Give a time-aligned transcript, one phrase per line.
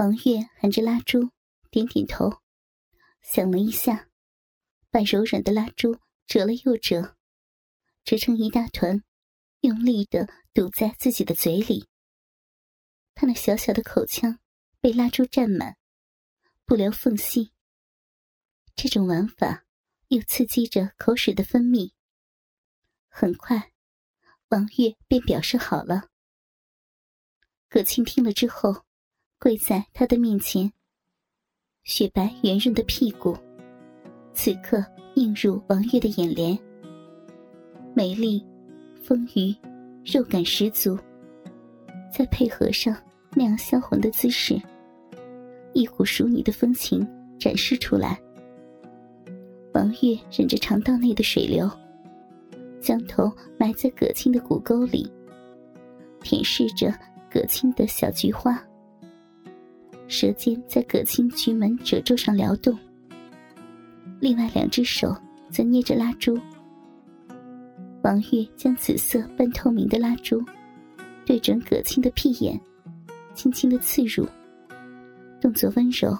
[0.00, 1.30] 王月含着蜡烛，
[1.70, 2.40] 点点头，
[3.20, 4.08] 想了一下，
[4.88, 7.18] 把柔软的蜡烛折了又折，
[8.02, 9.04] 折成一大团，
[9.60, 11.86] 用力的堵在自己的嘴里。
[13.14, 14.38] 他那小小的口腔
[14.80, 15.76] 被蜡烛占满，
[16.64, 17.52] 不留缝隙。
[18.74, 19.66] 这种玩法
[20.08, 21.92] 又刺激着口水的分泌。
[23.10, 23.70] 很快，
[24.48, 26.08] 王月便表示好了。
[27.68, 28.86] 葛青听了之后，
[29.40, 30.70] 跪在他的面前。
[31.84, 33.34] 雪白圆润的屁股，
[34.34, 36.56] 此刻映入王月的眼帘。
[37.94, 38.44] 美丽、
[39.02, 39.56] 丰腴、
[40.04, 40.94] 肉感十足，
[42.12, 42.94] 再配合上
[43.34, 44.60] 那样销魂的姿势，
[45.72, 48.20] 一股淑女的风情展示出来。
[49.72, 51.68] 王月忍着肠道内的水流。
[52.78, 55.10] 将头埋在葛青的骨沟里，
[56.22, 56.92] 舔舐着
[57.30, 58.62] 葛青的小菊花，
[60.10, 62.76] 舌尖在葛青菊门褶皱上撩动。
[64.18, 65.16] 另外两只手
[65.50, 66.38] 则捏着蜡烛。
[68.02, 70.44] 王月将紫色半透明的蜡烛
[71.24, 72.60] 对准葛青的屁眼，
[73.34, 74.26] 轻轻的刺入，
[75.40, 76.18] 动作温柔，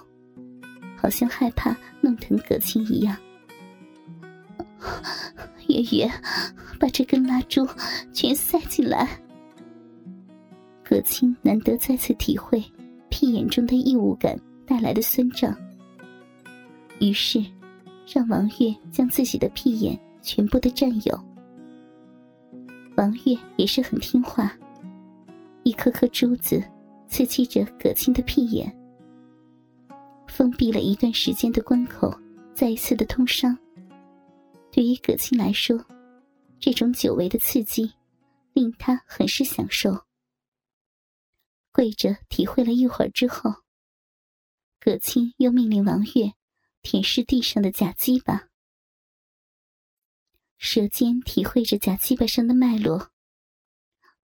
[0.95, 3.17] 好像害怕弄疼葛青一样。
[5.67, 6.09] 月月，
[6.79, 7.67] 把这根蜡烛
[8.13, 9.19] 全塞进来。
[10.81, 12.63] 葛青难得再次体会
[13.21, 15.55] 屁眼中的异物感带来的酸胀，
[16.99, 17.39] 于是
[18.11, 21.23] 让王月将自己的屁眼全部的占有。
[22.97, 24.51] 王月也是很听话，
[25.61, 26.63] 一颗颗珠子
[27.07, 28.75] 刺激着葛青的屁眼，
[30.27, 32.11] 封闭了一段时间的关口
[32.55, 33.55] 再一次的通商。
[34.71, 35.79] 对于葛青来说，
[36.59, 37.87] 这种久违的刺激
[38.53, 39.95] 令他很是享受。
[41.71, 43.63] 跪着体会了一会儿之后，
[44.79, 46.33] 葛青又命令王月
[46.81, 48.49] 舔舐地上的假鸡巴，
[50.57, 53.11] 舌尖体会着假鸡巴上的脉络。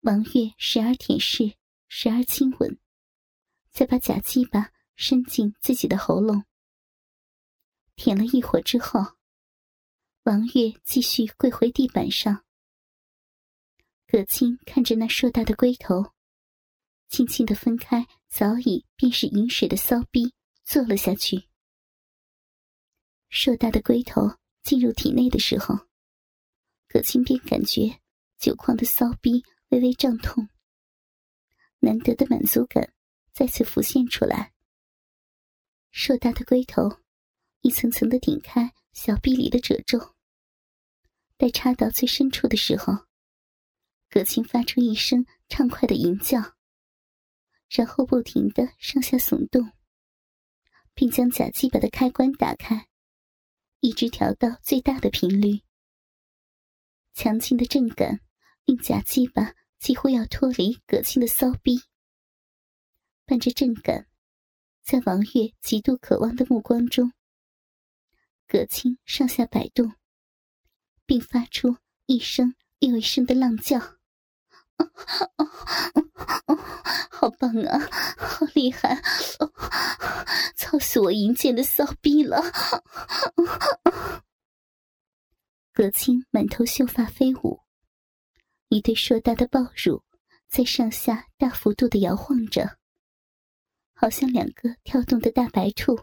[0.01, 1.55] 王月时而舔舐，
[1.87, 2.79] 时而亲吻，
[3.71, 6.43] 再把假鸡巴伸进自己的喉咙，
[7.95, 9.17] 舔了一会儿之后。
[10.23, 12.43] 王月继续跪回地板上，
[14.05, 16.13] 葛青看着那硕大的龟头，
[17.09, 21.47] 轻轻的分开早已便是饮水的骚逼，坐了下去。
[23.29, 25.87] 硕大的龟头进入体内的时候，
[26.87, 27.99] 葛青便感觉
[28.37, 30.49] 酒矿的骚逼微微胀痛，
[31.79, 32.93] 难得的满足感
[33.33, 34.53] 再次浮现出来。
[35.91, 37.01] 硕大的龟头
[37.61, 40.15] 一层层的顶开小臂里的褶皱。
[41.37, 43.05] 待插到最深处的时候，
[44.09, 46.56] 葛青发出一声畅快的吟叫，
[47.69, 49.71] 然后不停的上下耸动，
[50.93, 52.87] 并将假鸡巴的开关打开，
[53.79, 55.61] 一直调到最大的频率。
[57.13, 58.19] 强劲的震感
[58.65, 61.81] 令假鸡巴几乎要脱离葛青的骚逼。
[63.25, 64.07] 伴着震感，
[64.83, 67.13] 在王月极度渴望的目光中，
[68.47, 69.93] 葛青上下摆动。
[71.07, 73.79] 并发出一声又一声的浪叫，
[77.27, 77.77] 好棒啊，
[78.17, 79.01] 好厉害，
[80.55, 82.41] 操死我淫贱的骚逼了！
[85.73, 87.59] 葛青满头秀发飞舞，
[88.69, 90.05] 一对硕大的抱乳
[90.47, 92.77] 在上下大幅度的摇晃着，
[93.93, 95.99] 好像两个跳动的大白兔。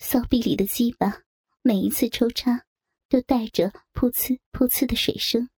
[0.00, 1.22] 骚逼里的鸡巴
[1.62, 2.64] 每一次抽插。
[3.10, 5.48] 都带着噗呲噗呲的水声，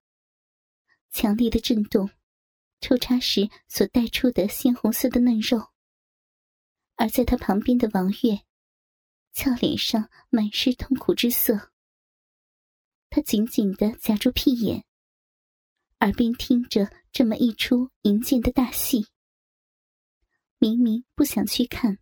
[1.10, 2.08] 强烈的震动，
[2.80, 5.70] 抽插时所带出的鲜红色的嫩肉。
[6.96, 8.40] 而在他旁边的王月，
[9.32, 11.70] 俏脸上满是痛苦之色。
[13.08, 14.84] 他紧紧的夹住屁眼，
[16.00, 19.06] 耳边听着这么一出淫贱的大戏。
[20.58, 21.98] 明明不想去看，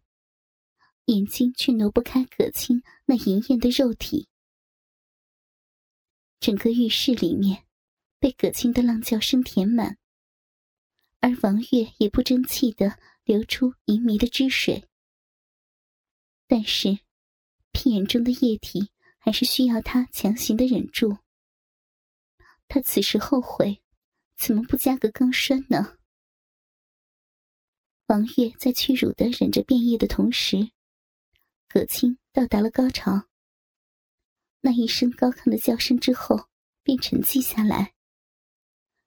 [1.05, 4.29] 眼睛却挪不开葛青那淫艳的肉体。
[6.41, 7.67] 整个浴室里面
[8.19, 9.98] 被葛青的浪叫声填满，
[11.21, 14.89] 而王月也不争气的流出淫迷的汁水。
[16.47, 17.01] 但是，
[17.73, 21.19] 屁眼中的液体还是需要他强行的忍住。
[22.67, 23.83] 他此时后悔，
[24.37, 25.99] 怎么不加个钢栓呢？
[28.07, 30.71] 王月在屈辱的忍着变异的同时，
[31.69, 33.29] 葛青到达了高潮。
[34.61, 36.49] 那一声高亢的叫声之后，
[36.83, 37.95] 便沉寂下来，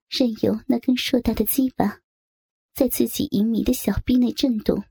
[0.07, 2.00] 任由那根硕大的鸡巴
[2.73, 4.83] 在自己淫迷的小臂内震动。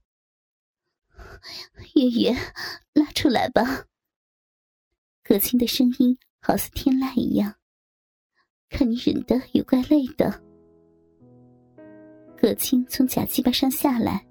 [1.95, 2.37] 月月，
[2.93, 3.87] 拉出来吧。
[5.23, 7.55] 葛青的声音好似天籁一样，
[8.69, 10.43] 看你忍得也怪累的。
[12.37, 14.27] 葛青从假鸡巴上下来，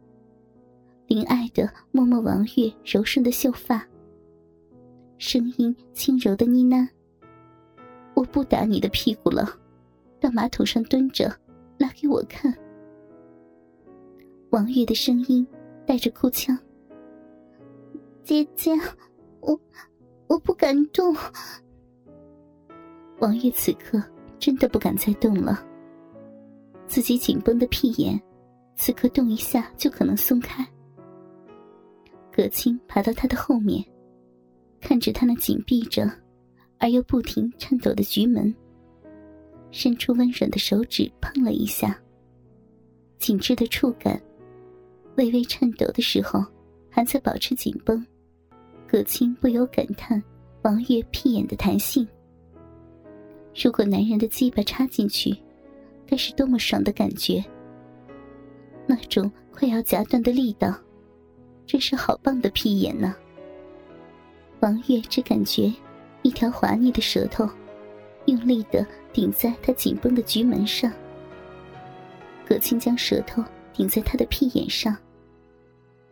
[1.07, 3.87] 怜爱的摸摸王月柔顺的秀发，
[5.17, 6.87] 声音轻柔的呢喃
[8.13, 9.59] ：“我不打你的屁股了，
[10.19, 11.35] 到马桶上蹲着，
[11.77, 12.53] 拉给我看。”
[14.51, 15.45] 王玉的声音
[15.85, 16.57] 带着哭腔
[18.23, 18.71] ：“姐姐，
[19.41, 19.59] 我
[20.27, 21.15] 我不敢动。”
[23.21, 24.01] 王玉此刻
[24.39, 25.63] 真的不敢再动了。
[26.87, 28.19] 自己紧绷的屁眼，
[28.75, 30.67] 此刻动一下就可能松开。
[32.31, 33.85] 葛青爬到他的后面，
[34.81, 36.11] 看着他那紧闭着
[36.79, 38.51] 而又不停颤抖的局门，
[39.69, 42.01] 伸出温软的手指碰了一下，
[43.19, 44.19] 紧致的触感。
[45.19, 46.41] 微微颤抖的时候，
[46.89, 48.03] 还在保持紧绷。
[48.87, 50.23] 葛青不由感叹
[50.61, 52.07] 王月屁眼的弹性。
[53.53, 55.35] 如果男人的鸡巴插进去，
[56.07, 57.43] 该是多么爽的感觉！
[58.87, 60.73] 那种快要夹断的力道，
[61.65, 63.13] 真是好棒的屁眼呢。
[64.61, 65.71] 王月只感觉
[66.21, 67.45] 一条滑腻的舌头，
[68.27, 70.89] 用力的顶在他紧绷的局门上。
[72.47, 73.43] 葛青将舌头
[73.73, 74.95] 顶在他的屁眼上。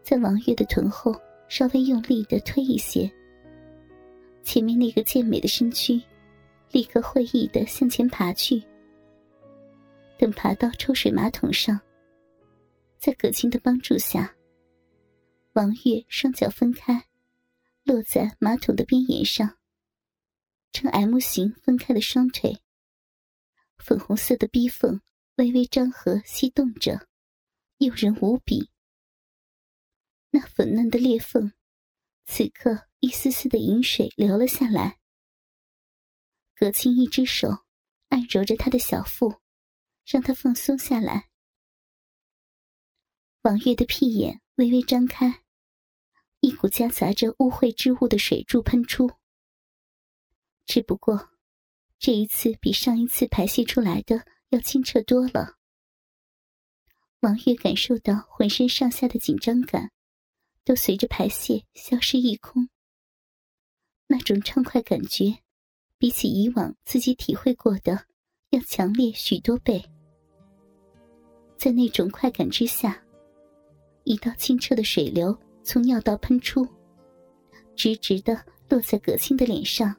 [0.07, 1.13] 在王月的臀后
[1.50, 3.12] 稍微用力的推一些，
[4.42, 6.01] 前面那个健美的身躯
[6.71, 8.63] 立刻会意的向前爬去。
[10.18, 11.77] 等爬到抽水马桶上，
[12.98, 14.33] 在葛青的帮助下，
[15.56, 17.04] 王月双脚分开，
[17.83, 19.57] 落在马桶的边沿上，
[20.71, 22.57] 呈 M 型分开的双腿，
[23.77, 25.01] 粉红色的逼缝
[25.36, 26.98] 微微张合翕动着，
[27.80, 28.69] 诱人无比。
[30.29, 31.53] 那粉嫩的裂缝，
[32.25, 35.00] 此刻一丝丝的饮水流了下来。
[36.56, 37.65] 葛青一只手
[38.09, 39.41] 按揉着他的小腹，
[40.06, 41.29] 让他放松下来。
[43.44, 45.44] 王月的屁眼微微张开，
[46.41, 49.09] 一股夹杂着污秽之物的水柱喷出。
[50.65, 51.30] 只不过，
[51.97, 55.57] 这一次比上一次排泄出来的要清澈多了。
[57.21, 59.91] 王月感受到浑身上下的紧张感。
[60.68, 62.68] 都随着排泄消失一空。
[64.06, 65.34] 那种畅快感觉，
[65.98, 67.98] 比起以往自己体会过的
[68.50, 69.81] 要强烈许多倍。
[71.56, 73.02] 在那种快感之下，
[74.04, 75.34] 一道清澈的水流
[75.64, 76.68] 从尿道喷出，
[77.78, 78.38] 直直的
[78.68, 79.96] 落在葛青的脸上。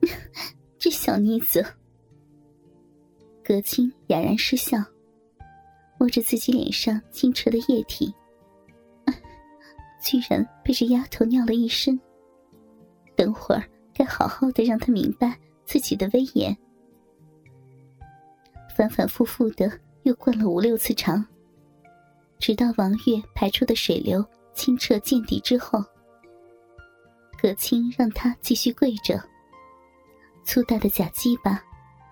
[0.80, 1.64] 这小妮子，
[3.44, 4.78] 葛青哑然失笑，
[5.96, 8.12] 摸着自己脸上清澈的液体。
[10.02, 11.98] 居然被这丫头尿了一身。
[13.14, 13.62] 等会儿
[13.94, 16.56] 该好好的让她明白自己的威严。
[18.74, 19.70] 反反复复的
[20.02, 21.24] 又灌了五六次肠，
[22.38, 25.84] 直到王月排出的水流清澈见底之后，
[27.40, 29.22] 葛青让他继续跪着，
[30.42, 31.62] 粗大的假鸡巴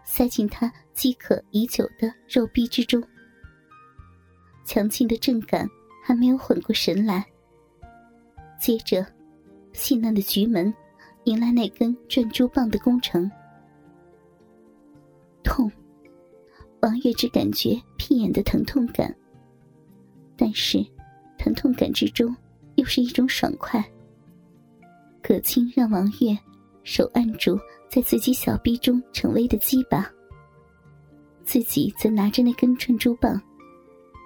[0.04, 3.02] 塞进他饥渴已久的肉壁之中。
[4.66, 5.68] 强劲的震感
[6.04, 7.26] 还没有缓过神来。
[8.60, 9.04] 接着，
[9.72, 10.72] 细嫩的菊门
[11.24, 13.28] 迎来那根转珠棒的工程。
[15.42, 15.72] 痛，
[16.82, 19.16] 王月只感觉屁眼的疼痛感，
[20.36, 20.84] 但是
[21.38, 22.36] 疼痛感之中
[22.74, 23.82] 又是一种爽快。
[25.22, 26.36] 葛青让王月
[26.84, 30.06] 手按住在自己小臂中逞威的鸡巴，
[31.42, 33.40] 自己则拿着那根转珠棒，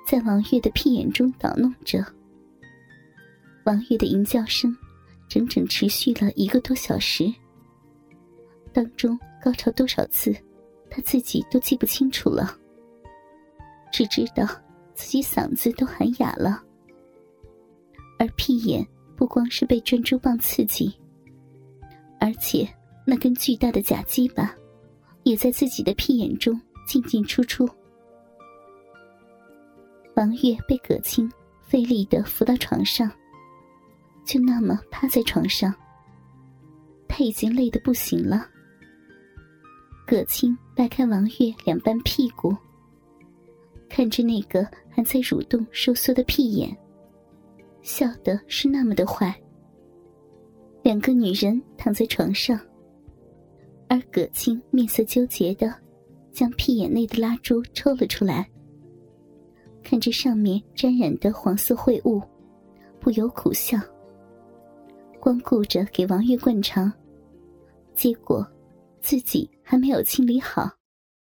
[0.04, 2.04] 在王月的屁眼中捣弄着。
[3.64, 4.76] 王月的吟叫声，
[5.26, 7.32] 整整持续了一个多小时。
[8.72, 10.34] 当中高潮多少次，
[10.90, 12.58] 他自己都记不清楚了。
[13.90, 14.44] 只知道
[14.94, 16.62] 自己嗓子都喊哑了，
[18.18, 20.92] 而屁眼不光是被珍珠棒刺激，
[22.20, 22.68] 而且
[23.06, 24.54] 那根巨大的假鸡巴，
[25.22, 27.66] 也在自己的屁眼中进进出出。
[30.16, 31.32] 王月被葛青
[31.66, 33.10] 费力的扶到床上。
[34.24, 35.74] 就那么趴在床上，
[37.06, 38.48] 他已经累得不行了。
[40.06, 42.54] 葛青掰开王月两半屁股，
[43.88, 46.76] 看着那个还在蠕动收缩的屁眼，
[47.82, 49.34] 笑的是那么的坏。
[50.82, 52.58] 两个女人躺在床上，
[53.88, 55.72] 而葛青面色纠结的
[56.32, 58.46] 将屁眼内的蜡烛抽了出来，
[59.82, 62.22] 看着上面沾染的黄色秽物。
[63.00, 63.78] 不由苦笑。
[65.24, 66.92] 光顾着给王月灌肠，
[67.94, 68.46] 结果
[69.00, 70.70] 自己还没有清理好。